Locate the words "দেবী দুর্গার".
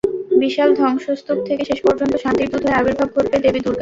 3.37-3.69